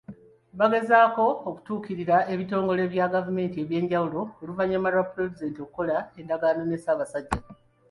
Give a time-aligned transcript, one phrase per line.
[0.59, 7.53] Bagezezzaako okutuukirira ebitongole bya gavumenti ebyenjawulo oluvannyuma lwa Pulezidenti okukola endagaano ne Ssaabasajja Kabaka.